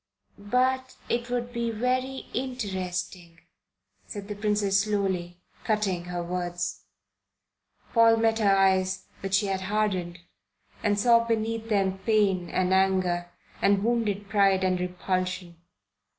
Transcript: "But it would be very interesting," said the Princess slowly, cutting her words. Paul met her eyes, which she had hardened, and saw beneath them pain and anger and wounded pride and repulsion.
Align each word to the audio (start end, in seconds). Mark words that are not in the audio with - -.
"But 0.39 0.95
it 1.09 1.29
would 1.29 1.53
be 1.53 1.69
very 1.69 2.25
interesting," 2.33 3.39
said 4.07 4.27
the 4.29 4.35
Princess 4.35 4.79
slowly, 4.81 5.37
cutting 5.63 6.05
her 6.05 6.23
words. 6.23 6.85
Paul 7.93 8.17
met 8.17 8.39
her 8.39 8.57
eyes, 8.57 9.05
which 9.19 9.35
she 9.35 9.45
had 9.45 9.61
hardened, 9.61 10.17
and 10.81 10.97
saw 10.99 11.23
beneath 11.23 11.69
them 11.69 11.99
pain 11.99 12.49
and 12.49 12.73
anger 12.73 13.29
and 13.61 13.83
wounded 13.83 14.27
pride 14.27 14.63
and 14.63 14.79
repulsion. 14.79 15.57